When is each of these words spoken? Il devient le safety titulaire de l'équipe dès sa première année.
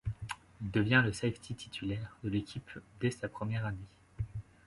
Il 0.61 0.71
devient 0.71 1.03
le 1.05 1.11
safety 1.13 1.53
titulaire 1.53 2.17
de 2.23 2.29
l'équipe 2.31 2.71
dès 2.99 3.11
sa 3.11 3.29
première 3.29 3.67
année. 3.67 3.77